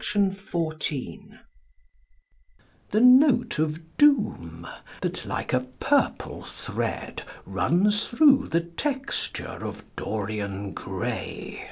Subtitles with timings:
[0.00, 1.42] _The
[3.02, 4.66] note of doom
[5.02, 11.70] that like a purple thread runs through the texture of "Dorian Gray."